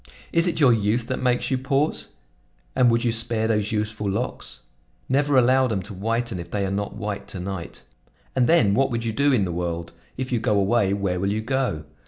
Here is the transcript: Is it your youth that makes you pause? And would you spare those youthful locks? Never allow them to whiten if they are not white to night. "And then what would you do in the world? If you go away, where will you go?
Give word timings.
Is 0.33 0.47
it 0.47 0.59
your 0.59 0.73
youth 0.73 1.05
that 1.09 1.21
makes 1.21 1.51
you 1.51 1.59
pause? 1.59 2.07
And 2.75 2.89
would 2.89 3.03
you 3.03 3.11
spare 3.11 3.47
those 3.47 3.71
youthful 3.71 4.09
locks? 4.09 4.61
Never 5.07 5.37
allow 5.37 5.67
them 5.67 5.83
to 5.83 5.93
whiten 5.93 6.39
if 6.39 6.49
they 6.49 6.65
are 6.65 6.71
not 6.71 6.95
white 6.95 7.27
to 7.27 7.39
night. 7.39 7.83
"And 8.35 8.49
then 8.49 8.73
what 8.73 8.89
would 8.89 9.05
you 9.05 9.13
do 9.13 9.31
in 9.31 9.45
the 9.45 9.51
world? 9.51 9.91
If 10.17 10.31
you 10.31 10.39
go 10.39 10.59
away, 10.59 10.91
where 10.93 11.19
will 11.19 11.31
you 11.31 11.41
go? 11.41 11.83